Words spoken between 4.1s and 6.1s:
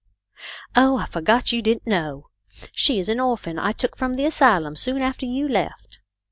the asylum soon after you left.